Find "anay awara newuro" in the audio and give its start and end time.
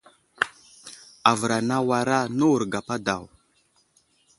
1.57-2.65